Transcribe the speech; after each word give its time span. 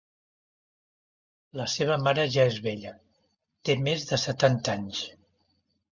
La 1.61 1.67
seva 1.73 1.99
mare 2.07 2.25
ja 2.37 2.47
és 2.53 2.57
vella: 2.69 2.95
té 3.71 3.79
més 3.89 4.09
de 4.13 4.23
setanta 4.25 4.79
anys. 4.79 5.07